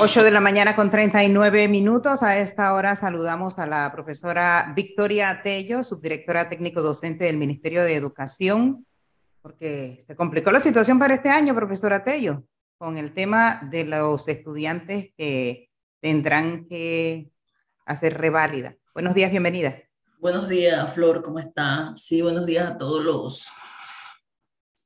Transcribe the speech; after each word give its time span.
8 0.00 0.24
de 0.24 0.30
la 0.32 0.40
mañana 0.40 0.74
con 0.74 0.90
39 0.90 1.68
minutos. 1.68 2.22
A 2.22 2.38
esta 2.38 2.74
hora 2.74 2.96
saludamos 2.96 3.58
a 3.58 3.66
la 3.66 3.90
profesora 3.92 4.72
Victoria 4.74 5.40
Tello, 5.42 5.84
subdirectora 5.84 6.48
técnico 6.48 6.82
docente 6.82 7.24
del 7.24 7.36
Ministerio 7.36 7.84
de 7.84 7.94
Educación, 7.94 8.86
porque 9.40 10.02
se 10.04 10.16
complicó 10.16 10.50
la 10.50 10.60
situación 10.60 10.98
para 10.98 11.14
este 11.14 11.30
año, 11.30 11.54
profesora 11.54 12.02
Tello, 12.02 12.44
con 12.76 12.98
el 12.98 13.12
tema 13.12 13.60
de 13.70 13.84
los 13.84 14.26
estudiantes 14.26 15.12
que 15.16 15.70
tendrán 16.00 16.66
que 16.66 17.30
hacer 17.86 18.18
reválida. 18.18 18.76
Buenos 18.94 19.14
días, 19.14 19.30
bienvenida. 19.30 19.76
Buenos 20.18 20.48
días, 20.48 20.92
Flor, 20.92 21.22
¿cómo 21.22 21.38
está? 21.38 21.94
Sí, 21.96 22.20
buenos 22.20 22.46
días 22.46 22.68
a 22.68 22.78
todos 22.78 23.02
los, 23.02 23.48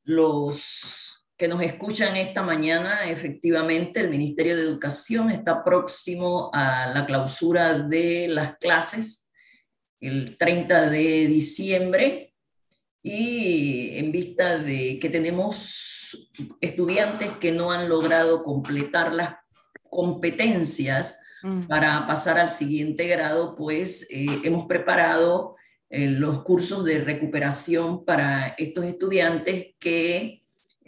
los 0.05 1.08
que 1.39 1.47
nos 1.47 1.63
escuchan 1.63 2.17
esta 2.17 2.43
mañana, 2.43 3.09
efectivamente, 3.09 4.01
el 4.01 4.11
Ministerio 4.11 4.57
de 4.57 4.63
Educación 4.63 5.31
está 5.31 5.63
próximo 5.63 6.51
a 6.53 6.89
la 6.93 7.07
clausura 7.07 7.79
de 7.79 8.27
las 8.27 8.57
clases 8.59 9.31
el 10.01 10.37
30 10.37 10.91
de 10.91 11.29
diciembre 11.29 12.35
y 13.05 13.97
en 13.99 14.11
vista 14.11 14.59
de 14.59 14.99
que 14.99 15.09
tenemos 15.11 16.29
estudiantes 16.61 17.31
que 17.33 17.53
no 17.53 17.71
han 17.71 17.89
logrado 17.89 18.43
completar 18.43 19.13
las 19.13 19.37
competencias 19.89 21.19
mm. 21.45 21.69
para 21.69 22.05
pasar 22.09 22.39
al 22.39 22.51
siguiente 22.51 23.07
grado, 23.07 23.55
pues 23.55 24.09
eh, 24.11 24.41
hemos 24.43 24.65
preparado 24.65 25.55
eh, 25.89 26.09
los 26.09 26.43
cursos 26.43 26.85
de 26.85 26.99
recuperación 26.99 28.05
para 28.05 28.57
estos 28.59 28.85
estudiantes 28.85 29.77
que 29.79 30.43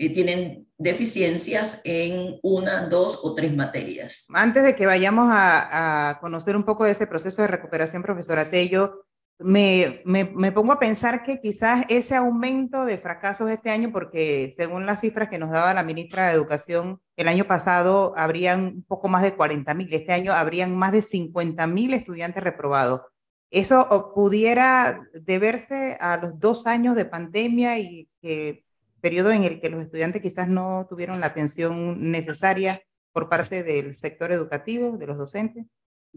tienen 0.09 0.67
deficiencias 0.79 1.81
en 1.85 2.39
una, 2.43 2.89
dos 2.89 3.21
o 3.23 3.35
tres 3.35 3.55
materias. 3.55 4.27
Antes 4.33 4.65
de 4.65 4.75
que 4.75 4.87
vayamos 4.87 5.29
a, 5.31 6.19
conocer 6.23 6.57
un 6.57 6.65
poco 6.65 6.85
de 6.85 6.93
ese 6.93 7.07
proceso 7.07 7.43
de 7.43 7.49
recuperación, 7.49 8.03
profesora 8.03 8.49
Tello, 8.51 9.05
me, 9.39 10.03
me, 10.05 10.25
me, 10.25 10.53
pongo 10.53 10.73
a 10.73 10.79
pensar 10.79 11.23
que 11.23 11.41
quizás 11.41 11.85
ese 11.89 12.15
aumento 12.15 12.85
de 12.85 12.99
fracasos 12.99 13.51
este 13.51 13.71
año, 13.71 13.91
porque 13.93 14.53
según 14.57 14.87
las 14.87 15.01
cifras 15.01 15.29
que 15.29 15.39
nos 15.39 15.51
daba 15.51 15.75
la 15.75 15.83
ministra 15.83 16.27
de 16.27 16.35
Educación, 16.35 17.01
el 17.17 17.29
año 17.29 17.47
pasado 17.47 18.15
habrían 18.17 18.65
un 18.67 18.85
poco 18.85 19.09
más 19.09 19.23
de 19.23 19.35
40 19.35 19.73
mil, 19.75 19.93
este 19.93 20.13
año 20.13 20.33
habrían 20.33 20.77
más 20.77 20.93
de 20.93 21.03
50 21.03 21.67
mil 21.67 21.95
estudiantes 21.95 22.43
reprobados. 22.43 23.03
¿Eso 23.51 24.13
pudiera 24.15 25.01
deberse 25.13 25.99
a 26.01 26.17
los 26.19 26.39
dos 26.39 26.67
años 26.67 26.95
de 26.95 27.05
pandemia 27.05 27.79
y 27.79 28.09
que 28.23 28.65
periodo 29.01 29.33
en 29.33 29.45
el 29.45 29.61
que 29.61 29.71
los 29.71 29.83
estudiantes 29.83 30.23
quizás 30.23 30.49
no 30.49 30.87
tuvieron 30.89 31.21
la 31.21 31.27
atención 31.27 32.11
necesaria 32.11 32.83
por 33.13 33.29
parte 33.29 33.63
del 33.63 33.97
sector 33.97 34.33
educativo, 34.33 34.97
de 34.97 35.07
los 35.07 35.19
docentes? 35.19 35.67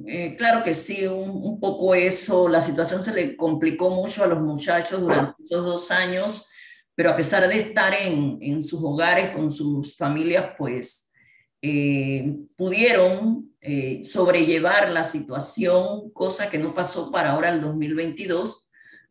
Eh, 0.08 0.36
claro 0.36 0.64
que 0.64 0.74
sí, 0.74 1.06
un, 1.06 1.60
poco 1.60 1.94
eso, 1.94 2.50
la 2.50 2.62
situación 2.62 3.04
se 3.04 3.14
le 3.14 3.38
complicó 3.38 3.90
mucho 3.90 4.24
a 4.24 4.28
los 4.28 4.42
muchachos 4.42 5.02
durante 5.02 5.44
esos 5.44 5.66
dos 5.66 5.92
años, 5.92 6.48
pero 6.96 7.12
a 7.12 7.16
pesar 7.16 7.48
de 7.48 7.60
estar 7.60 7.94
en, 7.94 8.38
en 8.42 8.62
sus 8.62 8.82
hogares 8.84 9.30
con 9.32 9.52
sus 9.52 9.96
familias, 9.96 10.54
pues 10.58 11.12
eh, 11.62 12.40
pudieron 12.58 13.56
eh, 13.62 14.02
sobrellevar 14.04 14.90
la 14.90 15.06
situación, 15.06 16.12
cosa 16.12 16.50
que 16.50 16.58
no 16.58 16.76
pasó 16.76 17.10
para 17.10 17.32
ahora 17.32 17.50
el 17.50 17.62
2022 17.62 18.63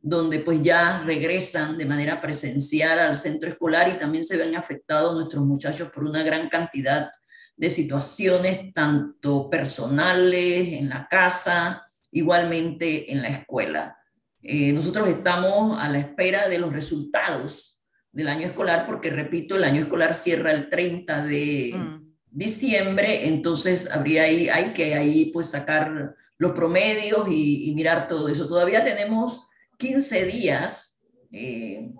donde 0.02 0.40
pues 0.40 0.60
ya 0.62 1.04
regresan 1.06 1.78
de 1.78 1.86
manera 1.86 2.20
presencial 2.20 2.98
al 2.98 3.16
centro 3.16 3.48
escolar 3.48 3.88
y 3.88 3.98
también 3.98 4.24
se 4.24 4.36
ven 4.36 4.56
afectados 4.56 5.14
nuestros 5.14 5.44
muchachos 5.44 5.92
por 5.92 6.04
una 6.04 6.24
gran 6.24 6.48
cantidad 6.48 7.12
de 7.56 7.70
situaciones, 7.70 8.74
tanto 8.74 9.48
personales, 9.48 10.72
en 10.72 10.88
la 10.88 11.06
casa, 11.06 11.86
igualmente 12.10 13.12
en 13.12 13.22
la 13.22 13.28
escuela. 13.28 13.96
Eh, 14.42 14.72
nosotros 14.72 15.08
estamos 15.08 15.80
a 15.80 15.88
la 15.88 16.00
espera 16.00 16.48
de 16.48 16.58
los 16.58 16.72
resultados 16.72 17.80
del 18.10 18.28
año 18.28 18.46
escolar, 18.46 18.84
porque 18.84 19.10
repito, 19.10 19.54
el 19.54 19.62
año 19.62 19.82
escolar 19.82 20.14
cierra 20.14 20.50
el 20.50 20.68
30 20.68 21.24
de 21.24 21.74
mm. 21.76 22.14
diciembre, 22.28 23.28
entonces 23.28 23.88
habría 23.88 24.24
ahí, 24.24 24.48
hay 24.48 24.72
que 24.72 24.96
ahí 24.96 25.26
pues 25.26 25.46
sacar 25.46 26.16
los 26.38 26.50
promedios 26.50 27.28
y, 27.30 27.70
y 27.70 27.74
mirar 27.74 28.08
todo 28.08 28.28
eso. 28.28 28.48
Todavía 28.48 28.82
tenemos 28.82 29.46
15 29.78 30.24
días, 30.26 30.98
eh, 31.32 31.90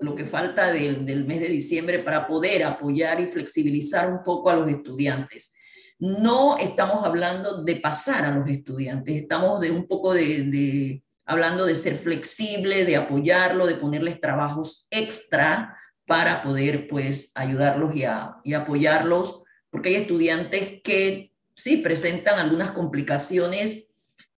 lo 0.00 0.14
que 0.14 0.24
falta 0.24 0.72
del, 0.72 1.04
del, 1.04 1.26
mes 1.26 1.40
de 1.40 1.48
diciembre, 1.48 1.98
para 2.00 2.26
poder 2.26 2.64
apoyar 2.64 3.20
y 3.20 3.28
flexibilizar 3.28 4.10
un 4.10 4.22
poco 4.22 4.50
a 4.50 4.56
los 4.56 4.68
estudiantes. 4.68 5.52
No 6.00 6.56
estamos 6.56 7.04
hablando 7.04 7.62
de 7.62 7.76
pasar 7.76 8.24
a 8.24 8.34
los 8.34 8.48
estudiantes, 8.48 9.16
estamos 9.16 9.60
de 9.60 9.70
un 9.70 9.86
poco 9.86 10.14
de, 10.14 11.02
hablando 11.26 11.66
de 11.66 11.74
ser 11.74 11.96
flexible, 11.96 12.86
de 12.86 12.96
apoyarlo, 12.96 13.66
de 13.66 13.74
ponerles 13.74 14.18
trabajos 14.18 14.86
extra 14.90 15.76
para 16.06 16.40
poder 16.40 16.86
pues 16.86 17.32
ayudarlos 17.34 17.94
y 17.94 18.54
apoyarlos, 18.54 19.42
porque 19.68 19.90
hay 19.90 19.96
estudiantes 19.96 20.80
que 20.82 21.34
sí 21.54 21.76
presentan 21.76 22.38
algunas 22.38 22.70
complicaciones 22.70 23.84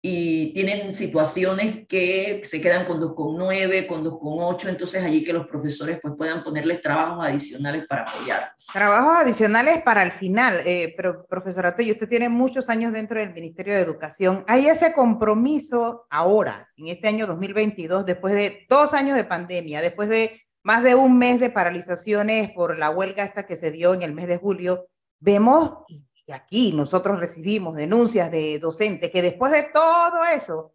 y 0.04 0.52
tienen 0.52 0.92
situaciones 0.92 1.86
que 1.86 2.40
se 2.42 2.60
quedan 2.60 2.84
con 2.86 3.00
2,9, 3.00 3.86
con 3.86 4.04
2,8, 4.04 4.70
entonces 4.70 5.04
allí 5.04 5.22
que 5.22 5.32
los 5.32 5.46
profesores 5.46 6.00
pues 6.02 6.14
puedan 6.18 6.42
ponerles 6.42 6.82
trabajos 6.82 7.24
adicionales 7.24 7.86
para 7.88 8.02
apoyarlos. 8.02 8.66
Trabajos 8.72 9.18
adicionales 9.18 9.80
para 9.82 10.02
el 10.02 10.10
final. 10.10 10.60
Eh, 10.66 10.92
pero, 10.96 11.24
profesora 11.26 11.76
y 11.78 11.92
usted 11.92 12.08
tiene 12.08 12.28
muchos 12.28 12.68
años 12.68 12.92
dentro 12.92 13.20
del 13.20 13.32
Ministerio 13.32 13.74
de 13.74 13.80
Educación. 13.80 14.44
¿Hay 14.48 14.66
ese 14.66 14.92
compromiso 14.92 16.06
ahora, 16.10 16.68
en 16.76 16.88
este 16.88 17.06
año 17.06 17.28
2022, 17.28 18.04
después 18.04 18.34
de 18.34 18.66
dos 18.68 18.94
años 18.94 19.14
de 19.16 19.22
pandemia, 19.22 19.80
después 19.80 20.08
de 20.08 20.42
más 20.64 20.82
de 20.82 20.96
un 20.96 21.16
mes 21.16 21.38
de 21.38 21.50
paralizaciones 21.50 22.50
por 22.52 22.76
la 22.76 22.90
huelga 22.90 23.24
esta 23.24 23.46
que 23.46 23.56
se 23.56 23.70
dio 23.70 23.94
en 23.94 24.02
el 24.02 24.12
mes 24.12 24.26
de 24.26 24.38
julio? 24.38 24.88
Vemos, 25.20 25.84
aquí 26.34 26.72
nosotros 26.72 27.18
recibimos 27.18 27.76
denuncias 27.76 28.30
de 28.30 28.58
docentes 28.58 29.10
que 29.10 29.22
después 29.22 29.52
de 29.52 29.64
todo 29.64 30.24
eso, 30.34 30.74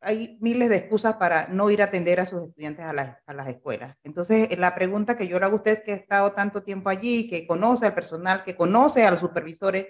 hay 0.00 0.38
miles 0.40 0.68
de 0.68 0.76
excusas 0.76 1.14
para 1.14 1.48
no 1.48 1.70
ir 1.70 1.82
a 1.82 1.86
atender 1.86 2.20
a 2.20 2.26
sus 2.26 2.42
estudiantes 2.42 2.84
a, 2.84 2.92
las 2.92 3.48
escuelas. 3.48 3.96
Entonces, 4.04 4.56
la 4.56 4.74
pregunta 4.74 5.16
que 5.16 5.26
yo 5.26 5.38
le 5.38 5.46
hago 5.46 5.54
a 5.54 5.58
usted, 5.58 5.82
que 5.82 5.92
ha 5.92 5.96
estado 5.96 6.32
tanto 6.32 6.62
tiempo 6.62 6.90
allí, 6.90 7.28
que 7.28 7.46
conoce 7.46 7.86
al 7.86 7.94
personal, 7.94 8.44
que 8.44 8.54
conoce 8.54 9.04
a 9.04 9.10
los 9.10 9.20
supervisores, 9.20 9.86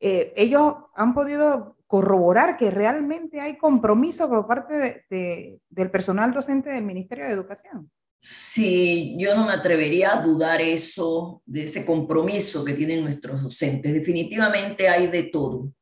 eh, 0.00 0.34
ellos 0.36 0.76
han 0.94 1.14
podido 1.14 1.78
corroborar 1.86 2.56
que 2.56 2.70
realmente 2.70 3.40
hay 3.40 3.56
compromiso 3.56 4.28
por 4.28 4.46
parte 4.46 5.06
del 5.08 5.90
personal 5.90 6.32
docente 6.32 6.70
del 6.70 6.84
Ministerio 6.84 7.24
de 7.24 7.32
Educación. 7.32 7.90
Sí, 8.26 9.16
yo 9.18 9.34
no 9.34 9.44
me 9.44 9.52
atrevería 9.52 10.14
a 10.14 10.22
dudar 10.22 10.62
eso, 10.62 11.42
de 11.44 11.64
ese 11.64 11.84
compromiso 11.84 12.64
que 12.64 12.72
tienen 12.72 13.04
nuestros 13.04 13.42
docentes. 13.42 13.92
Definitivamente 13.92 14.88
hay 14.88 15.08
de 15.08 15.24
todo, 15.24 15.74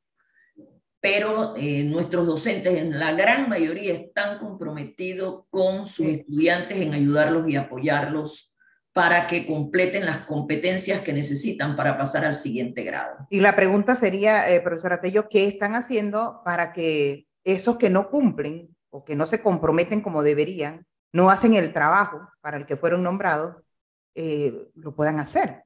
pero 1.00 1.54
eh, 1.56 1.84
nuestros 1.84 2.26
docentes 2.26 2.80
en 2.80 2.98
la 2.98 3.12
gran 3.12 3.48
mayoría 3.48 3.92
están 3.92 4.40
comprometidos 4.40 5.44
con 5.50 5.86
sus 5.86 6.06
estudiantes 6.08 6.80
en 6.80 6.94
ayudarlos 6.94 7.48
y 7.48 7.54
apoyarlos 7.54 8.58
para 8.92 9.28
que 9.28 9.46
completen 9.46 10.04
las 10.04 10.18
competencias 10.18 11.00
que 11.02 11.12
necesitan 11.12 11.76
para 11.76 11.96
pasar 11.96 12.24
al 12.24 12.34
siguiente 12.34 12.82
grado. 12.82 13.24
Y 13.30 13.38
la 13.38 13.54
pregunta 13.54 13.94
sería, 13.94 14.50
eh, 14.52 14.60
profesora 14.60 15.00
Tello, 15.00 15.28
¿qué 15.28 15.46
están 15.46 15.76
haciendo 15.76 16.40
para 16.44 16.72
que 16.72 17.28
esos 17.44 17.78
que 17.78 17.88
no 17.88 18.10
cumplen 18.10 18.74
o 18.90 19.04
que 19.04 19.14
no 19.14 19.28
se 19.28 19.40
comprometen 19.40 20.00
como 20.00 20.24
deberían, 20.24 20.88
no 21.12 21.30
hacen 21.30 21.54
el 21.54 21.72
trabajo 21.72 22.28
para 22.40 22.56
el 22.56 22.66
que 22.66 22.76
fueron 22.76 23.02
nombrados, 23.02 23.56
eh, 24.14 24.68
lo 24.74 24.94
puedan 24.94 25.20
hacer. 25.20 25.62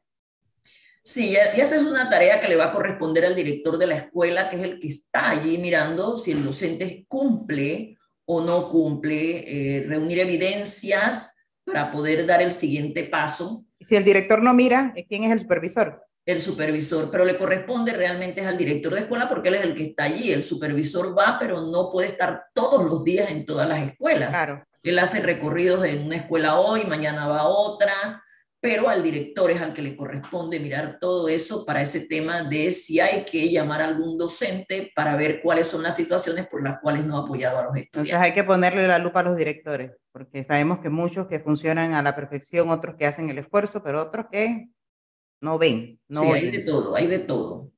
Sí, 1.03 1.31
y 1.31 1.37
esa 1.37 1.77
es 1.77 1.83
una 1.83 2.11
tarea 2.11 2.41
que 2.41 2.49
le 2.49 2.57
va 2.57 2.65
a 2.65 2.73
corresponder 2.73 3.25
al 3.25 3.37
director 3.37 3.79
de 3.79 3.87
la 3.87 3.97
escuela, 3.97 4.49
que 4.49 4.57
es 4.57 4.63
el 4.63 4.81
que 4.81 4.89
está 4.89 5.31
allí 5.31 5.57
mirando 5.57 6.17
si 6.17 6.33
el 6.33 6.43
docente 6.43 7.07
cumple 7.07 7.97
o 8.25 8.41
no 8.41 8.69
cumple, 8.71 9.45
eh, 9.79 9.85
reunir 9.87 10.19
evidencias 10.19 11.33
para 11.65 11.93
poder 11.93 12.27
dar 12.27 12.43
el 12.43 12.53
siguiente 12.53 13.05
paso. 13.05 13.65
Si 13.81 13.95
el 13.95 14.03
director 14.03 14.43
no 14.43 14.53
mira, 14.53 14.93
¿quién 15.09 15.23
es 15.23 15.31
el 15.31 15.39
supervisor? 15.39 16.03
El 16.25 16.41
supervisor, 16.41 17.09
pero 17.09 17.25
le 17.25 17.39
corresponde 17.39 17.93
realmente 17.93 18.45
al 18.45 18.59
director 18.59 18.93
de 18.93 19.03
escuela 19.03 19.29
porque 19.29 19.49
él 19.51 19.55
es 19.55 19.63
el 19.63 19.77
que 19.77 19.85
está 19.85 20.05
allí. 20.05 20.33
El 20.33 20.43
supervisor 20.43 21.17
va, 21.17 21.37
pero 21.39 21.61
no 21.61 21.89
puede 21.89 22.09
estar 22.09 22.47
todos 22.53 22.85
los 22.85 23.05
días 23.05 23.31
en 23.31 23.45
todas 23.47 23.69
las 23.69 23.79
escuelas. 23.81 24.31
Claro. 24.31 24.65
Él 24.87 25.01
hace 25.01 25.21
recorridos 25.21 25.85
en 25.85 26.07
una 26.07 26.15
escuela 26.15 26.61
hoy, 26.61 26.85
mañana 26.85 27.27
va 27.27 27.41
a 27.41 27.49
otra, 27.49 28.23
pero 28.61 28.89
al 28.89 29.03
director 29.03 29.51
es 29.51 29.61
al 29.61 29.73
que 29.73 29.83
le 29.83 29.97
corresponde 29.97 30.61
mirar 30.61 30.99
todo 31.01 31.29
eso 31.29 31.67
para 31.67 31.83
ese 31.83 32.01
tema 32.01 32.43
de 32.43 32.71
si 32.71 33.01
hay 33.01 33.25
que 33.25 33.51
llamar 33.51 33.83
a 33.83 33.87
algún 33.87 34.17
docente 34.17 34.93
para 34.95 35.17
ver 35.17 35.41
cuáles 35.43 35.67
son 35.67 35.83
las 35.83 35.97
situaciones 35.97 36.47
por 36.47 36.63
las 36.63 36.79
cuales 36.79 37.05
no 37.05 37.17
ha 37.17 37.23
apoyado 37.23 37.59
a 37.59 37.63
los 37.65 37.77
estudiantes. 37.77 38.13
Entonces 38.13 38.15
hay 38.15 38.33
que 38.33 38.45
ponerle 38.45 38.87
la 38.87 39.01
lupa 39.01 39.21
a 39.21 39.23
los 39.25 39.37
directores, 39.37 39.91
porque 40.13 40.45
sabemos 40.45 40.79
que 40.79 40.89
muchos 40.89 41.27
que 41.27 41.41
funcionan 41.41 41.93
a 41.93 42.03
la 42.03 42.15
perfección, 42.15 42.71
otros 42.71 42.95
que 42.95 43.07
hacen 43.07 43.29
el 43.29 43.39
esfuerzo, 43.39 43.83
pero 43.83 44.01
otros 44.01 44.27
que 44.31 44.69
no 45.41 45.59
ven. 45.59 45.99
No 46.07 46.23
sí, 46.23 46.29
hay 46.29 46.51
de 46.53 46.59
todo, 46.61 46.95
hay 46.95 47.09
de 47.09 47.19
todo. 47.19 47.73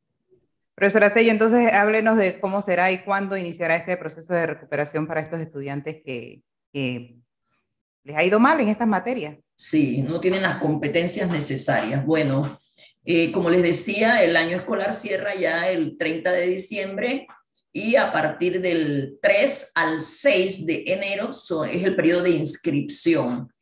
Profesora 0.75 1.14
Tello, 1.14 1.31
entonces 1.31 1.72
háblenos 1.72 2.19
de 2.19 2.38
cómo 2.38 2.60
será 2.60 2.93
y 2.93 2.99
cuándo 2.99 3.37
iniciará 3.38 3.76
este 3.76 3.96
proceso 3.96 4.34
de 4.34 4.46
recuperación 4.46 5.06
para 5.06 5.20
estos 5.20 5.40
estudiantes 5.40 6.02
que, 6.05 6.43
les 6.73 8.17
ha 8.17 8.25
ido 8.25 8.41
mal 8.41 8.61
en 8.61 8.69
estas 8.69 8.88
materias. 8.88 9.37
Sí, 9.55 10.03
no 10.03 10.20
tienen 10.20 10.43
las 10.43 10.56
competencias 10.56 11.29
necesarias. 11.29 12.06
Bueno, 12.06 12.56
eh, 13.05 13.32
como 13.32 13.50
les 13.50 13.62
decía, 13.62 14.23
el 14.23 14.37
año 14.37 14.56
escolar 14.56 14.93
cierra 14.93 15.35
ya 15.35 15.69
el 15.69 15.97
30 15.97 16.31
de 16.31 16.47
diciembre 16.47 17.26
y 17.73 17.97
a 17.97 18.12
partir 18.12 18.61
del 18.61 19.19
3 19.20 19.73
al 19.75 20.00
6 20.00 20.67
de 20.67 20.85
enero 20.87 21.31
es 21.31 21.85
el 21.85 21.97
periodo 21.97 22.23
de 22.23 22.31
inscripción. 22.31 23.53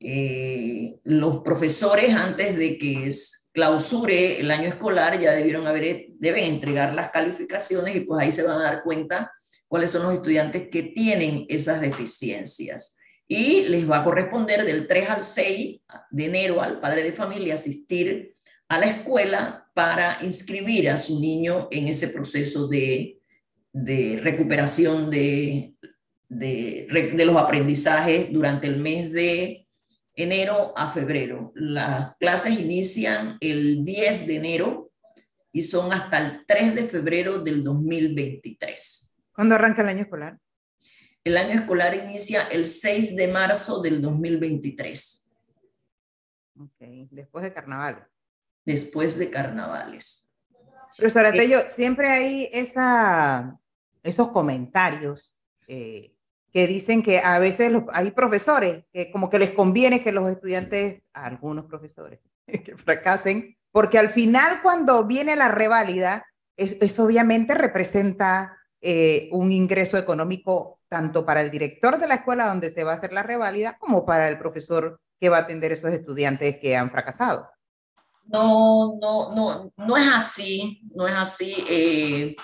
Eh, 0.00 0.96
los 1.04 1.38
profesores 1.42 2.14
antes 2.14 2.56
de 2.56 2.76
que 2.78 3.14
clausure 3.52 4.40
el 4.40 4.50
año 4.50 4.68
escolar 4.68 5.20
ya 5.20 5.32
debieron 5.32 5.66
haber, 5.66 6.06
deben 6.18 6.44
entregar 6.44 6.92
las 6.94 7.10
calificaciones 7.10 7.96
y 7.96 8.00
pues 8.00 8.20
ahí 8.20 8.32
se 8.32 8.42
van 8.42 8.60
a 8.60 8.64
dar 8.64 8.82
cuenta 8.82 9.32
cuáles 9.74 9.90
son 9.90 10.04
los 10.04 10.14
estudiantes 10.14 10.68
que 10.68 10.84
tienen 10.84 11.46
esas 11.48 11.80
deficiencias. 11.80 12.96
Y 13.26 13.62
les 13.62 13.90
va 13.90 13.98
a 13.98 14.04
corresponder 14.04 14.64
del 14.64 14.86
3 14.86 15.10
al 15.10 15.24
6 15.24 15.80
de 16.12 16.24
enero 16.24 16.62
al 16.62 16.78
padre 16.78 17.02
de 17.02 17.12
familia 17.12 17.54
asistir 17.54 18.36
a 18.68 18.78
la 18.78 18.86
escuela 18.86 19.68
para 19.74 20.18
inscribir 20.22 20.88
a 20.88 20.96
su 20.96 21.18
niño 21.18 21.66
en 21.72 21.88
ese 21.88 22.06
proceso 22.06 22.68
de, 22.68 23.18
recuperación 24.22 25.10
de, 25.10 25.74
de, 26.28 27.12
de 27.16 27.24
los 27.24 27.34
aprendizajes 27.36 28.32
durante 28.32 28.68
el 28.68 28.76
mes 28.76 29.10
de 29.10 29.66
enero 30.14 30.72
a 30.76 30.88
febrero. 30.88 31.50
Las 31.56 32.16
clases 32.20 32.60
inician 32.60 33.38
el 33.40 33.84
10 33.84 34.28
de 34.28 34.36
enero 34.36 34.92
y 35.50 35.64
son 35.64 35.92
hasta 35.92 36.24
el 36.24 36.46
3 36.46 36.76
de 36.76 36.84
febrero 36.84 37.40
del 37.40 37.64
2023. 37.64 39.03
¿Cuándo 39.34 39.56
arranca 39.56 39.82
el 39.82 39.88
año 39.88 40.02
escolar? 40.02 40.38
El 41.24 41.36
año 41.36 41.54
escolar 41.54 41.94
inicia 41.94 42.42
el 42.42 42.68
6 42.68 43.16
de 43.16 43.28
marzo 43.28 43.82
del 43.82 44.00
2023. 44.00 45.28
Ok, 46.60 47.08
después 47.10 47.42
de 47.42 47.52
carnaval. 47.52 48.06
Después 48.64 49.18
de 49.18 49.30
carnavales. 49.30 50.30
Profesora 50.96 51.32
Tello, 51.32 51.68
siempre 51.68 52.08
hay 52.10 52.48
esa, 52.52 53.58
esos 54.02 54.30
comentarios 54.30 55.34
eh, 55.66 56.14
que 56.52 56.68
dicen 56.68 57.02
que 57.02 57.18
a 57.18 57.40
veces 57.40 57.72
hay 57.92 58.12
profesores 58.12 58.84
que 58.92 59.10
como 59.10 59.28
que 59.28 59.40
les 59.40 59.50
conviene 59.50 60.04
que 60.04 60.12
los 60.12 60.30
estudiantes, 60.30 61.02
algunos 61.12 61.64
profesores, 61.64 62.20
que 62.46 62.76
fracasen, 62.76 63.56
porque 63.72 63.98
al 63.98 64.10
final 64.10 64.62
cuando 64.62 65.04
viene 65.04 65.34
la 65.34 65.48
reválida, 65.48 66.24
eso 66.56 67.04
obviamente 67.04 67.54
representa 67.54 68.56
eh, 68.86 69.30
un 69.32 69.50
ingreso 69.50 69.96
económico 69.96 70.80
tanto 70.88 71.24
para 71.24 71.40
el 71.40 71.50
director 71.50 71.98
de 71.98 72.06
la 72.06 72.16
escuela 72.16 72.48
donde 72.48 72.68
se 72.68 72.84
va 72.84 72.92
a 72.92 72.96
hacer 72.96 73.14
la 73.14 73.22
reválida 73.22 73.78
como 73.78 74.04
para 74.04 74.28
el 74.28 74.36
profesor 74.36 75.00
que 75.18 75.30
va 75.30 75.38
a 75.38 75.40
atender 75.40 75.72
esos 75.72 75.90
estudiantes 75.90 76.58
que 76.58 76.76
han 76.76 76.90
fracasado. 76.90 77.48
No, 78.26 78.98
no, 79.00 79.34
no, 79.34 79.72
no 79.74 79.96
es 79.96 80.06
así, 80.12 80.82
no 80.94 81.08
es 81.08 81.14
así. 81.14 81.64
Eh, 81.66 82.36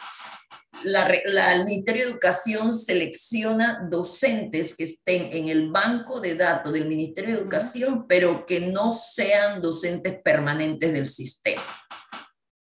la, 0.85 1.05
el 1.53 1.67
Ministerio 1.67 2.05
de 2.05 2.11
Educación 2.13 2.73
selecciona 2.73 3.87
docentes 3.91 4.75
que 4.75 4.85
estén 4.85 5.29
en 5.35 5.51
el 5.51 5.71
banco 5.71 6.21
de 6.21 6.37
datos 6.37 6.73
del 6.73 6.89
Ministerio 6.89 7.35
de 7.35 7.43
Educación, 7.43 8.07
pero 8.09 8.47
que 8.47 8.61
no 8.61 8.93
sean 8.93 9.61
docentes 9.61 10.23
permanentes 10.23 10.91
del 10.95 11.07
sistema. 11.07 11.63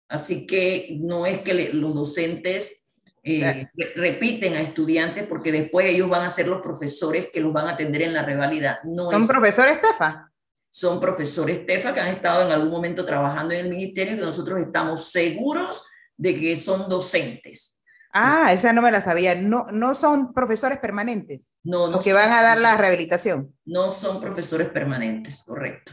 Así 0.07 0.47
que 0.47 0.95
no 1.01 1.25
es 1.25 1.39
que 1.41 1.73
los 1.73 1.93
docentes 1.93 2.84
eh, 3.25 3.67
repiten 3.95 4.55
a 4.55 4.61
estudiantes 4.61 5.25
porque 5.25 5.51
después 5.51 5.87
ellos 5.87 6.09
van 6.09 6.25
a 6.25 6.29
ser 6.29 6.47
los 6.47 6.61
profesores 6.61 7.29
que 7.33 7.41
los 7.41 7.51
van 7.51 7.67
a 7.67 7.71
atender 7.71 8.03
en 8.03 8.13
la 8.13 8.23
rivalidad. 8.23 8.77
No 8.83 9.11
¿Son 9.11 9.27
profesores 9.27 9.81
TEFA? 9.81 10.31
Son 10.69 10.99
profesores 10.99 11.65
TEFA 11.65 11.93
que 11.93 11.99
han 11.99 12.13
estado 12.13 12.45
en 12.45 12.51
algún 12.51 12.69
momento 12.69 13.05
trabajando 13.05 13.53
en 13.53 13.65
el 13.65 13.69
ministerio 13.69 14.13
y 14.13 14.17
que 14.17 14.25
nosotros 14.25 14.59
estamos 14.61 15.11
seguros 15.11 15.83
de 16.15 16.39
que 16.39 16.55
son 16.55 16.87
docentes 16.87 17.75
Ah, 18.17 18.53
esa 18.53 18.71
no 18.71 18.81
me 18.81 18.93
la 18.93 19.01
sabía. 19.01 19.35
No, 19.35 19.65
no 19.73 19.93
son 19.93 20.33
profesores 20.33 20.79
permanentes. 20.79 21.53
No, 21.63 21.89
no. 21.89 21.99
Que 21.99 22.13
van 22.13 22.31
a 22.31 22.41
dar 22.41 22.57
la 22.57 22.77
rehabilitación. 22.77 23.53
No 23.65 23.89
son 23.89 24.21
profesores 24.21 24.69
permanentes, 24.69 25.43
correcto. 25.43 25.91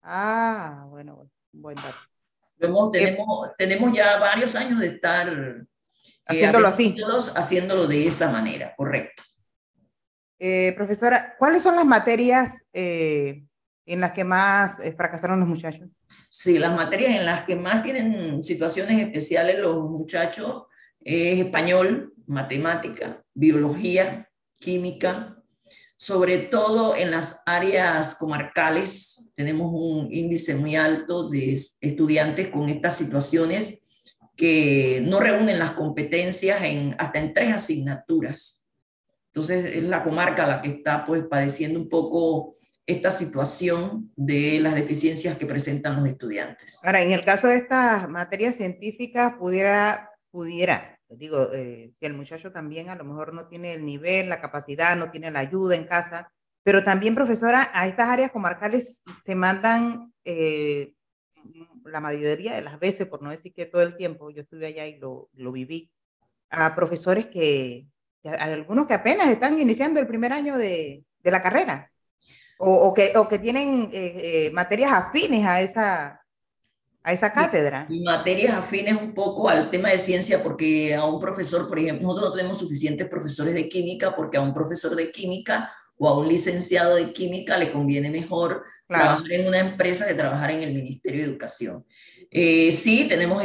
Ah, 0.00 0.86
bueno, 0.88 1.28
buen 1.52 1.76
dato. 1.76 2.90
tenemos, 2.90 3.50
tenemos 3.58 3.92
ya 3.92 4.18
varios 4.18 4.54
años 4.56 4.80
de 4.80 4.86
estar 4.86 5.28
eh, 5.28 5.66
haciéndolo 6.26 6.68
así. 6.68 6.96
Haciéndolo 7.34 7.86
de 7.86 8.06
esa 8.06 8.30
manera, 8.30 8.74
correcto. 8.76 9.22
Eh, 10.38 10.72
profesora, 10.76 11.36
¿cuáles 11.38 11.62
son 11.62 11.76
las 11.76 11.84
materias 11.84 12.68
eh, 12.72 13.44
en 13.86 14.00
las 14.00 14.12
que 14.12 14.24
más 14.24 14.80
fracasaron 14.96 15.38
los 15.38 15.48
muchachos? 15.48 15.88
Sí, 16.28 16.58
las 16.58 16.74
materias 16.74 17.12
en 17.12 17.26
las 17.26 17.42
que 17.42 17.54
más 17.54 17.82
tienen 17.82 18.42
situaciones 18.42 19.00
especiales 19.00 19.58
los 19.58 19.88
muchachos 19.88 20.64
es 21.00 21.38
español, 21.38 22.12
matemática, 22.26 23.22
biología, 23.34 24.28
química, 24.58 25.36
sobre 25.96 26.38
todo 26.38 26.96
en 26.96 27.10
las 27.10 27.40
áreas 27.46 28.14
comarcales. 28.16 29.30
Tenemos 29.36 29.70
un 29.72 30.08
índice 30.12 30.54
muy 30.54 30.74
alto 30.74 31.28
de 31.28 31.56
estudiantes 31.80 32.48
con 32.48 32.68
estas 32.68 32.96
situaciones 32.96 33.78
que 34.42 35.00
no 35.06 35.20
reúnen 35.20 35.60
las 35.60 35.70
competencias 35.70 36.64
en, 36.64 36.96
hasta 36.98 37.20
en 37.20 37.32
tres 37.32 37.54
asignaturas. 37.54 38.66
Entonces 39.26 39.76
es 39.76 39.84
la 39.84 40.02
comarca 40.02 40.48
la 40.48 40.60
que 40.60 40.66
está 40.66 41.04
pues 41.04 41.22
padeciendo 41.30 41.78
un 41.78 41.88
poco 41.88 42.52
esta 42.84 43.12
situación 43.12 44.10
de 44.16 44.58
las 44.58 44.74
deficiencias 44.74 45.38
que 45.38 45.46
presentan 45.46 45.94
los 45.94 46.08
estudiantes. 46.08 46.76
Ahora, 46.82 47.02
en 47.02 47.12
el 47.12 47.24
caso 47.24 47.46
de 47.46 47.58
estas 47.58 48.08
materias 48.08 48.56
científicas, 48.56 49.34
pudiera, 49.38 50.10
pudiera 50.32 50.98
digo, 51.08 51.52
eh, 51.54 51.92
que 52.00 52.06
el 52.06 52.14
muchacho 52.14 52.50
también 52.50 52.90
a 52.90 52.96
lo 52.96 53.04
mejor 53.04 53.34
no 53.34 53.46
tiene 53.46 53.74
el 53.74 53.84
nivel, 53.84 54.28
la 54.28 54.40
capacidad, 54.40 54.96
no 54.96 55.12
tiene 55.12 55.30
la 55.30 55.38
ayuda 55.38 55.76
en 55.76 55.84
casa, 55.84 56.32
pero 56.64 56.82
también, 56.82 57.14
profesora, 57.14 57.70
a 57.72 57.86
estas 57.86 58.08
áreas 58.08 58.32
comarcales 58.32 59.04
se 59.22 59.36
mandan 59.36 60.12
eh, 60.24 60.94
la 61.84 62.00
mayoría 62.00 62.54
de 62.54 62.62
las 62.62 62.78
veces, 62.78 63.06
por 63.06 63.22
no 63.22 63.30
decir 63.30 63.52
que 63.54 63.66
todo 63.66 63.82
el 63.82 63.96
tiempo, 63.96 64.30
yo 64.30 64.42
estuve 64.42 64.66
allá 64.66 64.86
y 64.86 64.98
lo, 64.98 65.28
lo 65.34 65.52
viví, 65.52 65.90
a 66.50 66.74
profesores 66.74 67.26
que, 67.26 67.86
algunos 68.24 68.86
que 68.86 68.94
apenas 68.94 69.28
están 69.28 69.58
iniciando 69.58 70.00
el 70.00 70.06
primer 70.06 70.32
año 70.32 70.56
de, 70.56 71.04
de 71.22 71.30
la 71.30 71.42
carrera, 71.42 71.90
o, 72.58 72.70
o, 72.70 72.94
que, 72.94 73.12
o 73.16 73.28
que 73.28 73.38
tienen 73.38 73.90
eh, 73.92 74.50
materias 74.52 74.92
afines 74.92 75.44
a 75.44 75.60
esa, 75.60 76.20
a 77.02 77.12
esa 77.12 77.32
cátedra. 77.32 77.88
Materias 78.04 78.54
afines 78.54 78.94
un 79.00 79.14
poco 79.14 79.48
al 79.48 79.70
tema 79.70 79.90
de 79.90 79.98
ciencia, 79.98 80.42
porque 80.42 80.94
a 80.94 81.04
un 81.04 81.20
profesor, 81.20 81.66
por 81.68 81.78
ejemplo, 81.78 82.06
nosotros 82.06 82.30
no 82.30 82.36
tenemos 82.36 82.58
suficientes 82.58 83.08
profesores 83.08 83.54
de 83.54 83.68
química, 83.68 84.14
porque 84.14 84.36
a 84.36 84.42
un 84.42 84.54
profesor 84.54 84.94
de 84.94 85.10
química 85.10 85.72
o 85.96 86.08
a 86.08 86.18
un 86.18 86.28
licenciado 86.28 86.96
de 86.96 87.12
química 87.12 87.56
le 87.56 87.72
conviene 87.72 88.10
mejor 88.10 88.64
trabajar 88.92 89.32
en 89.32 89.46
una 89.46 89.58
empresa 89.58 90.06
que 90.06 90.14
trabajar 90.14 90.50
en 90.50 90.62
el 90.62 90.74
Ministerio 90.74 91.22
de 91.22 91.30
Educación. 91.30 91.84
Eh, 92.30 92.72
sí, 92.72 93.06
tenemos 93.08 93.42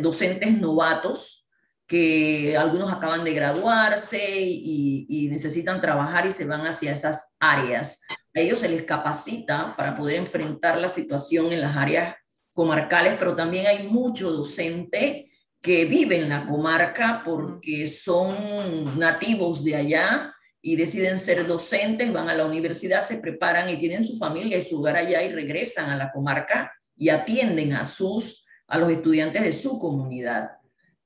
docentes 0.00 0.58
novatos 0.58 1.48
que 1.86 2.56
algunos 2.56 2.92
acaban 2.92 3.24
de 3.24 3.34
graduarse 3.34 4.40
y, 4.40 5.04
y, 5.08 5.28
necesitan 5.28 5.80
trabajar 5.80 6.26
y 6.26 6.30
se 6.30 6.46
van 6.46 6.66
hacia 6.66 6.92
esas 6.92 7.28
áreas. 7.38 8.00
A 8.34 8.40
ellos 8.40 8.60
se 8.60 8.68
les 8.68 8.84
capacita 8.84 9.76
para 9.76 9.92
poder 9.92 10.16
enfrentar 10.16 10.78
la 10.78 10.88
situación 10.88 11.52
en 11.52 11.60
las 11.60 11.76
áreas 11.76 12.16
comarcales, 12.54 13.16
pero 13.18 13.36
también 13.36 13.66
hay 13.66 13.88
mucho 13.88 14.30
docente 14.30 15.30
que 15.60 15.84
vive 15.84 16.16
en 16.16 16.28
la 16.28 16.46
comarca 16.46 17.22
porque 17.24 17.86
son 17.86 18.98
nativos 18.98 19.62
de 19.62 19.76
allá 19.76 20.34
y 20.62 20.76
deciden 20.76 21.18
ser 21.18 21.46
docentes, 21.46 22.12
van 22.12 22.28
a 22.28 22.34
la 22.34 22.46
universidad, 22.46 23.06
se 23.06 23.18
preparan 23.18 23.68
y 23.68 23.76
tienen 23.76 24.04
su 24.04 24.16
familia 24.16 24.56
y 24.56 24.62
su 24.62 24.78
hogar 24.78 24.96
allá 24.96 25.22
y 25.22 25.32
regresan 25.32 25.90
a 25.90 25.96
la 25.96 26.12
comarca 26.12 26.72
y 26.96 27.08
atienden 27.08 27.72
a 27.74 27.84
sus 27.84 28.42
a 28.68 28.78
los 28.78 28.90
estudiantes 28.90 29.42
de 29.42 29.52
su 29.52 29.78
comunidad. 29.78 30.52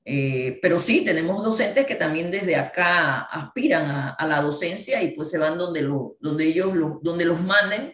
Eh, 0.05 0.57
pero 0.61 0.79
sí, 0.79 1.03
tenemos 1.03 1.43
docentes 1.43 1.85
que 1.85 1.95
también 1.95 2.31
desde 2.31 2.55
acá 2.55 3.23
aspiran 3.23 4.15
a, 4.17 4.25
la 4.25 4.39
docencia 4.39 5.01
y 5.03 5.11
pues 5.11 5.29
se 5.29 5.37
van 5.37 5.57
donde, 5.57 5.81
lo, 5.81 6.15
donde 6.21 6.45
ellos 6.45 6.71
donde 7.01 7.25
los 7.25 7.41
manden 7.41 7.93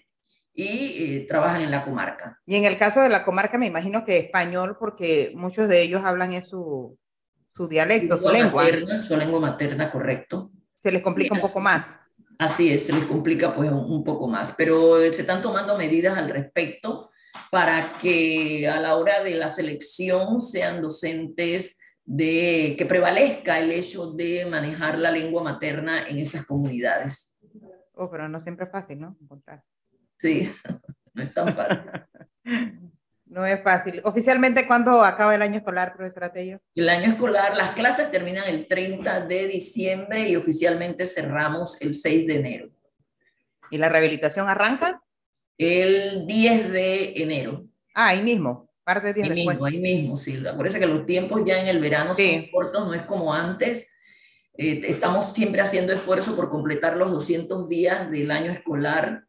y 0.54 1.16
eh, 1.16 1.26
trabajan 1.28 1.62
en 1.62 1.72
la 1.72 1.84
comarca. 1.84 2.40
Y 2.46 2.56
en 2.56 2.66
el 2.66 2.78
caso 2.78 3.02
de 3.02 3.10
la 3.10 3.26
comarca 3.26 3.58
me 3.58 3.66
imagino 3.66 4.06
que 4.06 4.18
español, 4.18 4.78
porque 4.80 5.32
muchos 5.34 5.68
de 5.68 5.82
ellos 5.82 6.04
hablan 6.04 6.34
en 6.34 6.46
su, 6.46 6.96
su 7.56 7.68
dialecto, 7.68 8.16
su, 8.18 8.30
lengua. 8.30 8.66
Materna, 8.66 9.00
su 9.00 9.18
lengua 9.18 9.40
materna, 9.40 9.90
correcto. 9.90 10.52
Se 10.84 10.92
les 10.92 11.02
complica 11.02 11.34
un 11.34 11.42
poco 11.42 11.62
más. 11.62 11.92
Así 12.38 12.72
es, 12.72 12.86
se 12.86 12.94
les 12.94 13.06
complica 13.06 13.56
pues 13.56 13.72
un, 13.72 14.04
poco 14.04 14.28
más, 14.28 14.52
pero 14.52 15.00
se 15.00 15.22
están 15.22 15.42
tomando 15.42 15.78
medidas 15.78 16.18
al 16.18 16.30
respecto 16.30 17.10
para 17.52 17.98
que 17.98 18.68
a 18.68 18.80
la 18.82 18.96
hora 18.96 19.24
de 19.24 19.36
la 19.36 19.48
selección 19.48 20.42
sean 20.42 20.82
docentes 20.82 21.78
de 22.04 22.76
que 22.78 22.86
prevalezca 22.86 23.60
el 23.60 23.72
hecho 23.72 24.12
de 24.12 24.46
manejar 24.46 25.00
la 25.00 25.12
lengua 25.12 25.42
materna 25.42 26.06
en 26.08 26.20
esas 26.20 26.46
comunidades. 26.46 27.38
Oh, 27.94 28.10
pero 28.10 28.28
no 28.28 28.40
siempre 28.40 28.66
es 28.66 28.72
fácil, 28.72 29.00
¿no? 29.00 29.16
Encontrar. 29.22 29.64
Sí, 30.18 30.52
no 31.14 31.24
es 31.24 31.34
tan 31.34 31.48
fácil. 31.54 31.92
no 33.34 33.46
es 33.48 33.62
fácil. 33.64 34.00
Oficialmente, 34.04 34.68
¿cuándo 34.68 35.04
acaba 35.04 35.34
el 35.34 35.42
año 35.42 35.58
escolar, 35.58 35.96
profesora 35.96 36.32
Tello? 36.32 36.60
El 36.76 36.88
año 36.88 37.10
escolar, 37.10 37.58
las 37.58 37.72
clases 37.72 38.12
terminan 38.12 38.44
el 38.48 38.68
30 38.68 39.22
de 39.22 39.48
diciembre 39.48 40.30
y 40.30 40.36
oficialmente 40.36 41.08
cerramos 41.08 41.82
el 41.82 41.96
6 41.96 42.28
de 42.28 42.36
enero. 42.36 42.70
¿Y 43.72 43.80
la 43.80 43.90
rehabilitación 43.90 44.48
arranca? 44.48 45.02
El 45.58 46.28
10 46.28 46.72
de 46.72 47.14
enero. 47.24 47.66
Ah, 47.96 48.10
ahí 48.10 48.22
mismo, 48.22 48.70
parte 48.84 49.08
de 49.08 49.14
10 49.14 49.30
ahí 49.32 49.48
mismo, 49.48 49.66
ahí 49.66 49.80
mismo, 49.80 50.16
sí. 50.16 50.42
Parece 50.56 50.80
que 50.80 50.86
los 50.86 51.06
tiempos 51.08 51.42
ya 51.44 51.60
en 51.60 51.68
el 51.68 51.80
verano 51.80 52.14
son 52.14 52.48
cortos, 52.52 52.86
no 52.86 52.94
es 52.94 53.02
como 53.02 53.34
antes. 53.34 53.88
Eh, 54.56 54.82
estamos 54.86 55.34
siempre 55.34 55.62
haciendo 55.62 55.92
esfuerzo 55.92 56.36
por 56.36 56.52
completar 56.52 56.98
los 56.98 57.12
200 57.12 57.68
días 57.68 58.12
del 58.12 58.30
año 58.30 58.52
escolar 58.52 59.24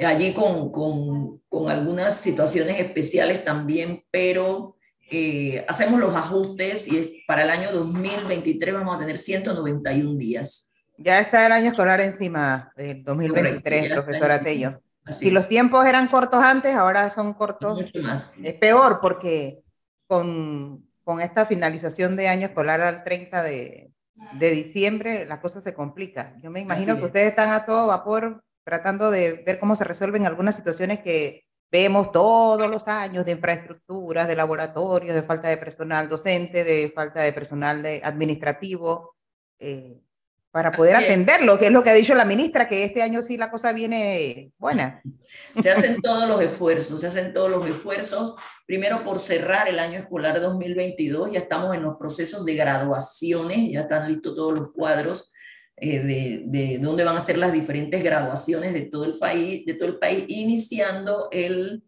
allí 0.00 0.32
con, 0.32 0.70
con, 0.72 1.40
con 1.48 1.70
algunas 1.70 2.20
situaciones 2.20 2.78
especiales 2.80 3.44
también, 3.44 4.04
pero 4.10 4.76
eh, 5.10 5.64
hacemos 5.68 6.00
los 6.00 6.16
ajustes 6.16 6.88
y 6.88 7.22
para 7.26 7.44
el 7.44 7.50
año 7.50 7.70
2023 7.72 8.74
vamos 8.74 8.96
a 8.96 8.98
tener 8.98 9.18
191 9.18 10.14
días. 10.16 10.72
Ya 10.96 11.20
está 11.20 11.44
el 11.46 11.52
año 11.52 11.70
escolar 11.70 12.00
encima 12.00 12.72
del 12.76 13.04
2023, 13.04 13.92
profesora 13.92 14.42
Tello. 14.42 14.80
si 15.10 15.30
los 15.30 15.48
tiempos 15.48 15.84
eran 15.86 16.08
cortos 16.08 16.42
antes, 16.42 16.74
ahora 16.74 17.10
son 17.10 17.34
cortos. 17.34 17.82
Mucho 17.82 18.02
más. 18.02 18.34
Es 18.42 18.54
peor 18.54 18.98
porque 19.00 19.60
con, 20.06 20.88
con 21.02 21.20
esta 21.20 21.46
finalización 21.46 22.16
de 22.16 22.28
año 22.28 22.46
escolar 22.46 22.80
al 22.80 23.04
30 23.04 23.42
de, 23.42 23.92
de 24.32 24.50
diciembre, 24.50 25.26
la 25.26 25.40
cosa 25.40 25.60
se 25.60 25.74
complica. 25.74 26.36
Yo 26.42 26.50
me 26.50 26.60
imagino 26.60 26.96
que 26.96 27.04
ustedes 27.04 27.28
están 27.28 27.50
a 27.50 27.66
todo 27.66 27.88
vapor 27.88 28.44
tratando 28.64 29.10
de 29.10 29.42
ver 29.46 29.58
cómo 29.58 29.76
se 29.76 29.84
resuelven 29.84 30.26
algunas 30.26 30.56
situaciones 30.56 31.00
que 31.00 31.44
vemos 31.70 32.12
todos 32.12 32.70
los 32.70 32.86
años 32.88 33.24
de 33.24 33.32
infraestructuras, 33.32 34.28
de 34.28 34.36
laboratorios, 34.36 35.14
de 35.14 35.22
falta 35.22 35.48
de 35.48 35.56
personal 35.56 36.08
docente, 36.08 36.64
de 36.64 36.92
falta 36.94 37.22
de 37.22 37.32
personal 37.32 37.82
de 37.82 38.00
administrativo, 38.04 39.16
eh, 39.58 40.00
para 40.54 40.70
poder 40.70 40.94
atenderlo, 40.94 41.58
que 41.58 41.66
es 41.66 41.72
lo 41.72 41.82
que 41.82 41.90
ha 41.90 41.94
dicho 41.94 42.14
la 42.14 42.24
ministra, 42.24 42.68
que 42.68 42.84
este 42.84 43.02
año 43.02 43.22
sí 43.22 43.36
la 43.36 43.50
cosa 43.50 43.72
viene 43.72 44.52
buena. 44.56 45.02
Se 45.60 45.68
hacen 45.68 46.00
todos 46.00 46.28
los 46.28 46.40
esfuerzos, 46.40 47.00
se 47.00 47.08
hacen 47.08 47.32
todos 47.32 47.50
los 47.50 47.66
esfuerzos, 47.66 48.36
primero 48.64 49.02
por 49.02 49.18
cerrar 49.18 49.66
el 49.66 49.80
año 49.80 49.98
escolar 49.98 50.40
2022, 50.40 51.32
ya 51.32 51.40
estamos 51.40 51.74
en 51.74 51.82
los 51.82 51.96
procesos 51.96 52.44
de 52.44 52.54
graduaciones, 52.54 53.72
ya 53.72 53.80
están 53.80 54.06
listos 54.06 54.36
todos 54.36 54.56
los 54.56 54.70
cuadros 54.70 55.32
eh, 55.76 56.00
de, 56.00 56.42
de, 56.46 56.78
dónde 56.78 57.04
van 57.04 57.16
a 57.16 57.24
ser 57.24 57.38
las 57.38 57.52
diferentes 57.52 58.02
graduaciones 58.02 58.72
de 58.74 58.82
todo 58.82 59.04
el 59.04 59.18
país, 59.18 59.64
de 59.66 59.74
todo 59.74 59.88
el 59.88 59.98
país 59.98 60.24
iniciando 60.28 61.28
el 61.32 61.82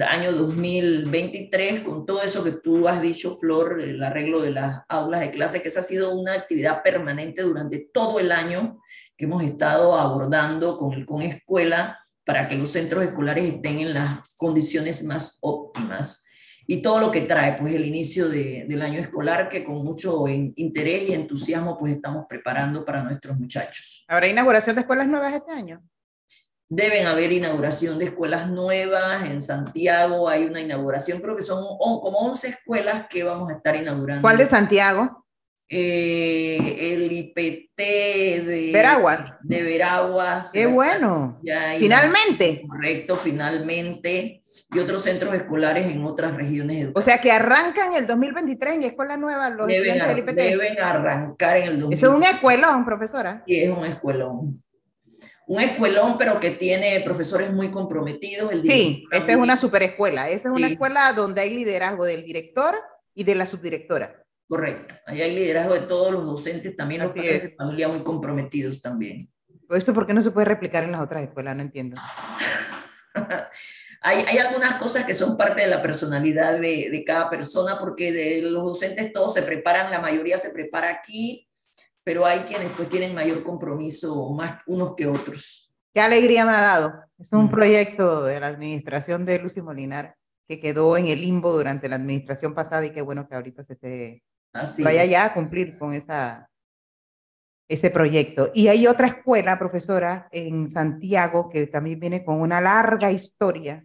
año 0.00 0.32
2023 0.32 1.82
con 1.82 2.06
todo 2.06 2.22
eso 2.22 2.44
que 2.44 2.52
tú 2.52 2.88
has 2.88 3.00
dicho, 3.02 3.36
Flor, 3.36 3.80
el 3.80 4.02
arreglo 4.02 4.40
de 4.40 4.50
las 4.50 4.82
aulas 4.88 5.20
de 5.20 5.30
clase, 5.30 5.62
que 5.62 5.68
esa 5.68 5.80
ha 5.80 5.82
sido 5.84 6.14
una 6.14 6.34
actividad 6.34 6.82
permanente 6.82 7.42
durante 7.42 7.88
todo 7.92 8.18
el 8.20 8.32
año 8.32 8.80
que 9.16 9.24
hemos 9.26 9.42
estado 9.42 9.94
abordando 9.98 10.78
con 10.78 11.04
con 11.04 11.22
escuela 11.22 11.98
para 12.24 12.48
que 12.48 12.56
los 12.56 12.70
centros 12.70 13.04
escolares 13.04 13.44
estén 13.44 13.80
en 13.80 13.94
las 13.94 14.36
condiciones 14.36 15.02
más 15.02 15.38
óptimas 15.40 16.21
y 16.66 16.82
todo 16.82 17.00
lo 17.00 17.10
que 17.10 17.22
trae 17.22 17.54
pues 17.58 17.74
el 17.74 17.84
inicio 17.84 18.28
de, 18.28 18.66
del 18.68 18.82
año 18.82 19.00
escolar 19.00 19.48
que 19.48 19.64
con 19.64 19.84
mucho 19.84 20.26
interés 20.28 21.08
y 21.08 21.14
entusiasmo 21.14 21.76
pues 21.78 21.94
estamos 21.94 22.26
preparando 22.28 22.84
para 22.84 23.02
nuestros 23.02 23.38
muchachos. 23.38 24.04
¿Habrá 24.08 24.28
inauguración 24.28 24.76
de 24.76 24.80
escuelas 24.82 25.08
nuevas 25.08 25.34
este 25.34 25.52
año? 25.52 25.82
Deben 26.68 27.06
haber 27.06 27.32
inauguración 27.32 27.98
de 27.98 28.06
escuelas 28.06 28.48
nuevas 28.48 29.28
en 29.28 29.42
Santiago, 29.42 30.28
hay 30.28 30.44
una 30.44 30.60
inauguración, 30.60 31.20
creo 31.20 31.36
que 31.36 31.42
son 31.42 31.62
como 31.76 32.18
11 32.18 32.48
escuelas 32.48 33.06
que 33.10 33.24
vamos 33.24 33.50
a 33.50 33.56
estar 33.56 33.76
inaugurando. 33.76 34.22
¿Cuál 34.22 34.38
de 34.38 34.46
Santiago? 34.46 35.21
Eh, 35.74 36.92
el 36.92 37.10
IPT 37.10 37.78
de 37.78 38.70
Veraguas. 38.74 39.32
De 39.40 39.62
Veraguas. 39.62 40.50
Qué 40.52 40.66
bueno. 40.66 41.40
finalmente. 41.78 42.62
correcto, 42.68 43.16
finalmente. 43.16 44.42
Y 44.70 44.78
otros 44.78 45.02
centros 45.02 45.32
escolares 45.34 45.86
en 45.86 46.04
otras 46.04 46.36
regiones. 46.36 46.90
O 46.94 47.00
sea 47.00 47.22
que 47.22 47.32
arrancan 47.32 47.94
el 47.94 48.06
2023 48.06 48.74
en 48.74 48.82
escuela 48.82 49.16
nueva 49.16 49.48
los 49.48 49.66
deben, 49.66 49.98
del 49.98 50.18
IPT. 50.18 50.34
Deben 50.34 50.78
arrancar 50.78 51.56
en 51.56 51.62
el 51.62 51.80
2023. 51.80 51.98
Eso 51.98 52.10
es 52.10 52.16
un 52.18 52.24
escuelón, 52.24 52.84
profesora. 52.84 53.42
Sí, 53.46 53.58
es 53.58 53.70
un 53.70 53.86
escuelón. 53.86 54.62
Un 55.46 55.60
escuelón, 55.62 56.18
pero 56.18 56.38
que 56.38 56.50
tiene 56.50 57.00
profesores 57.00 57.50
muy 57.50 57.70
comprometidos. 57.70 58.52
El 58.52 58.60
sí, 58.60 59.06
esa 59.10 59.32
es 59.32 59.38
una 59.38 59.56
super 59.56 59.82
escuela. 59.82 60.28
Esa 60.28 60.50
es 60.50 60.54
una 60.54 60.68
escuela 60.68 61.14
donde 61.14 61.40
hay 61.40 61.48
liderazgo 61.48 62.04
del 62.04 62.24
director 62.24 62.74
y 63.14 63.24
de 63.24 63.36
la 63.36 63.46
subdirectora. 63.46 64.22
Correcto. 64.52 64.94
Ahí 65.06 65.22
hay 65.22 65.34
liderazgo 65.34 65.72
de 65.72 65.80
todos 65.80 66.12
los 66.12 66.26
docentes, 66.26 66.76
también 66.76 67.00
los 67.00 67.12
padres 67.12 67.42
de 67.42 67.54
familia 67.54 67.88
muy 67.88 68.02
comprometidos 68.02 68.82
también. 68.82 69.32
¿Por 69.66 69.78
eso 69.78 69.94
por 69.94 70.06
qué 70.06 70.12
no 70.12 70.20
se 70.20 70.30
puede 70.30 70.44
replicar 70.44 70.84
en 70.84 70.92
las 70.92 71.00
otras 71.00 71.22
escuelas? 71.22 71.56
No 71.56 71.62
entiendo. 71.62 71.96
hay, 74.02 74.26
hay, 74.28 74.36
algunas 74.36 74.74
cosas 74.74 75.04
que 75.04 75.14
son 75.14 75.38
parte 75.38 75.62
de 75.62 75.68
la 75.68 75.80
personalidad 75.80 76.60
de, 76.60 76.90
de, 76.92 77.02
cada 77.02 77.30
persona, 77.30 77.78
porque 77.78 78.12
de 78.12 78.42
los 78.42 78.62
docentes 78.62 79.10
todos 79.14 79.32
se 79.32 79.40
preparan, 79.40 79.90
la 79.90 80.00
mayoría 80.00 80.36
se 80.36 80.50
prepara 80.50 80.90
aquí, 80.90 81.48
pero 82.04 82.26
hay 82.26 82.40
quienes 82.40 82.72
pues 82.76 82.90
tienen 82.90 83.14
mayor 83.14 83.42
compromiso, 83.44 84.34
más 84.34 84.60
unos 84.66 84.94
que 84.94 85.06
otros. 85.06 85.72
Qué 85.94 86.00
alegría 86.02 86.44
me 86.44 86.52
ha 86.52 86.60
dado. 86.60 87.04
Es 87.18 87.32
un 87.32 87.46
mm. 87.46 87.50
proyecto 87.50 88.24
de 88.24 88.38
la 88.38 88.48
administración 88.48 89.24
de 89.24 89.38
Lucy 89.38 89.62
Molinar 89.62 90.14
que 90.46 90.60
quedó 90.60 90.98
en 90.98 91.08
el 91.08 91.22
limbo 91.22 91.54
durante 91.54 91.88
la 91.88 91.96
administración 91.96 92.52
pasada 92.52 92.84
y 92.84 92.92
qué 92.92 93.00
bueno 93.00 93.26
que 93.26 93.34
ahorita 93.34 93.64
se 93.64 93.72
esté 93.72 94.22
vaya 94.78 95.04
ya 95.04 95.24
a 95.26 95.34
cumplir 95.34 95.78
con 95.78 95.92
esa, 95.94 96.50
ese 97.68 97.90
proyecto. 97.90 98.50
Y 98.54 98.68
hay 98.68 98.86
otra 98.86 99.06
escuela, 99.06 99.58
profesora, 99.58 100.28
en 100.30 100.68
Santiago, 100.68 101.48
que 101.48 101.66
también 101.66 102.00
viene 102.00 102.24
con 102.24 102.40
una 102.40 102.60
larga 102.60 103.10
historia, 103.10 103.84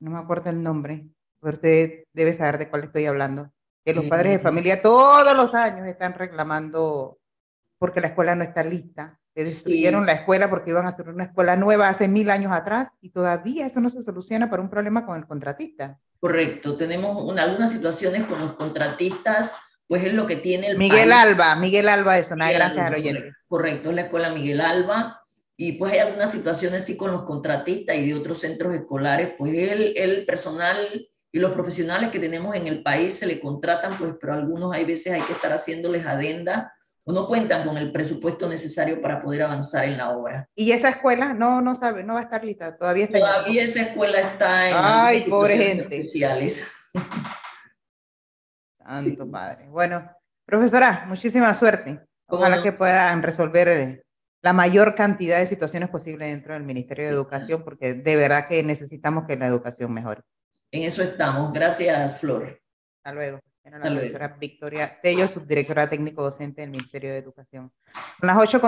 no 0.00 0.12
me 0.12 0.18
acuerdo 0.18 0.50
el 0.50 0.62
nombre, 0.62 1.08
pero 1.40 1.56
usted 1.56 2.04
debe 2.12 2.32
saber 2.32 2.58
de 2.58 2.68
cuál 2.68 2.84
estoy 2.84 3.06
hablando, 3.06 3.50
que 3.84 3.94
los 3.94 4.04
padres 4.04 4.32
de 4.32 4.38
familia 4.38 4.82
todos 4.82 5.34
los 5.34 5.54
años 5.54 5.86
están 5.86 6.14
reclamando 6.14 7.18
porque 7.78 8.00
la 8.00 8.08
escuela 8.08 8.34
no 8.34 8.44
está 8.44 8.62
lista. 8.62 9.18
que 9.34 9.44
destruyeron 9.44 10.04
la 10.04 10.12
escuela 10.12 10.50
porque 10.50 10.70
iban 10.70 10.86
a 10.86 10.90
hacer 10.90 11.08
una 11.08 11.24
escuela 11.24 11.56
nueva 11.56 11.88
hace 11.88 12.08
mil 12.08 12.28
años 12.28 12.52
atrás 12.52 12.96
y 13.00 13.10
todavía 13.10 13.66
eso 13.66 13.80
no 13.80 13.88
se 13.88 14.02
soluciona 14.02 14.50
por 14.50 14.60
un 14.60 14.68
problema 14.68 15.06
con 15.06 15.16
el 15.16 15.26
contratista. 15.26 15.98
Correcto, 16.20 16.74
tenemos 16.74 17.16
una, 17.22 17.44
algunas 17.44 17.70
situaciones 17.70 18.24
con 18.24 18.40
los 18.40 18.52
contratistas 18.54 19.54
pues 19.88 20.04
es 20.04 20.12
lo 20.12 20.26
que 20.26 20.36
tiene 20.36 20.68
el 20.68 20.78
Miguel 20.78 21.12
Alba, 21.12 21.56
Miguel 21.56 21.88
Alba 21.88 22.14
de 22.14 22.24
Zona, 22.24 22.52
gracias 22.52 22.84
al 22.84 22.94
oyente. 22.94 23.32
Correcto, 23.48 23.88
es 23.88 23.96
la 23.96 24.02
escuela 24.02 24.30
Miguel 24.30 24.60
Alba. 24.60 25.22
Y 25.56 25.72
pues 25.72 25.92
hay 25.92 25.98
algunas 25.98 26.30
situaciones 26.30 26.84
sí 26.84 26.96
con 26.96 27.10
los 27.10 27.24
contratistas 27.24 27.96
y 27.96 28.06
de 28.06 28.14
otros 28.14 28.38
centros 28.38 28.74
escolares, 28.74 29.30
pues 29.36 29.56
el, 29.56 29.94
el 29.96 30.24
personal 30.24 30.76
y 31.32 31.40
los 31.40 31.50
profesionales 31.52 32.10
que 32.10 32.20
tenemos 32.20 32.54
en 32.54 32.68
el 32.68 32.82
país 32.82 33.14
se 33.14 33.26
le 33.26 33.40
contratan, 33.40 33.98
pues, 33.98 34.12
pero 34.20 34.34
algunos 34.34 34.72
hay 34.72 34.84
veces 34.84 35.12
hay 35.12 35.22
que 35.22 35.32
estar 35.32 35.52
haciéndoles 35.52 36.06
adenda 36.06 36.72
o 37.04 37.12
no 37.12 37.26
cuentan 37.26 37.66
con 37.66 37.76
el 37.78 37.90
presupuesto 37.90 38.46
necesario 38.48 39.00
para 39.00 39.20
poder 39.22 39.42
avanzar 39.42 39.86
en 39.86 39.96
la 39.96 40.10
obra. 40.10 40.48
¿Y 40.54 40.72
esa 40.72 40.90
escuela 40.90 41.32
no, 41.32 41.62
no 41.62 41.74
sabe, 41.74 42.04
no 42.04 42.14
va 42.14 42.20
a 42.20 42.24
estar 42.24 42.44
lista? 42.44 42.76
Todavía 42.76 43.04
está 43.04 43.18
Todavía 43.18 43.64
esa 43.64 43.82
escuela 43.82 44.20
está 44.20 44.68
en 44.68 44.76
Ay, 44.78 45.20
pobre 45.22 45.56
gente. 45.56 45.82
especiales. 45.84 46.62
Santo 48.88 49.30
Padre. 49.30 49.68
Bueno, 49.68 50.10
profesora, 50.44 51.04
muchísima 51.08 51.52
suerte. 51.54 52.00
Ojalá 52.26 52.62
que 52.62 52.72
puedan 52.72 53.22
resolver 53.22 53.68
eh, 53.68 54.02
la 54.42 54.52
mayor 54.52 54.94
cantidad 54.94 55.38
de 55.38 55.46
situaciones 55.46 55.88
posibles 55.88 56.28
dentro 56.28 56.54
del 56.54 56.62
Ministerio 56.62 57.06
de 57.06 57.12
Educación, 57.12 57.62
porque 57.64 57.94
de 57.94 58.16
verdad 58.16 58.46
que 58.48 58.62
necesitamos 58.62 59.24
que 59.26 59.36
la 59.36 59.46
educación 59.46 59.92
mejore. 59.92 60.22
En 60.70 60.82
eso 60.82 61.02
estamos. 61.02 61.52
Gracias, 61.52 62.20
Flor. 62.20 62.60
Hasta 62.98 63.12
luego. 63.12 63.40
Era 63.64 63.78
la 63.78 63.90
profesora 63.90 64.28
Victoria 64.40 64.98
Tello, 65.02 65.28
subdirectora 65.28 65.90
técnico 65.90 66.22
docente 66.22 66.62
del 66.62 66.70
Ministerio 66.70 67.10
de 67.10 67.18
Educación. 67.18 67.70
Son 68.18 68.26
las 68.26 68.38
8 68.38 68.60